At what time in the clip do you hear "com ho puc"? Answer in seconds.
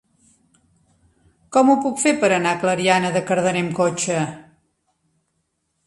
1.57-2.01